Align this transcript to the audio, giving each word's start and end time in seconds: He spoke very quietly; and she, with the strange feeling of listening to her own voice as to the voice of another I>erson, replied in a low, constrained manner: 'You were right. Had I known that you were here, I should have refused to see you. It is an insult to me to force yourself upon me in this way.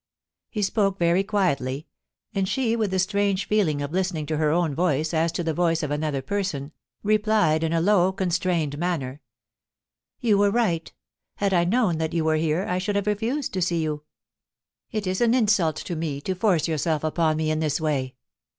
He 0.49 0.63
spoke 0.63 0.97
very 0.97 1.23
quietly; 1.23 1.85
and 2.33 2.49
she, 2.49 2.75
with 2.75 2.89
the 2.89 2.97
strange 2.97 3.47
feeling 3.47 3.83
of 3.83 3.91
listening 3.91 4.25
to 4.25 4.37
her 4.37 4.49
own 4.49 4.73
voice 4.73 5.13
as 5.13 5.31
to 5.33 5.43
the 5.43 5.53
voice 5.53 5.83
of 5.83 5.91
another 5.91 6.23
I>erson, 6.23 6.71
replied 7.03 7.63
in 7.63 7.71
a 7.71 7.79
low, 7.81 8.11
constrained 8.11 8.79
manner: 8.79 9.21
'You 10.19 10.39
were 10.39 10.49
right. 10.49 10.91
Had 11.35 11.53
I 11.53 11.65
known 11.65 11.99
that 11.99 12.13
you 12.13 12.25
were 12.25 12.37
here, 12.37 12.65
I 12.67 12.79
should 12.79 12.95
have 12.95 13.05
refused 13.05 13.53
to 13.53 13.61
see 13.61 13.83
you. 13.83 14.01
It 14.91 15.05
is 15.05 15.21
an 15.21 15.35
insult 15.35 15.75
to 15.75 15.95
me 15.95 16.19
to 16.21 16.33
force 16.33 16.67
yourself 16.67 17.03
upon 17.03 17.37
me 17.37 17.51
in 17.51 17.59
this 17.59 17.79
way. 17.79 18.15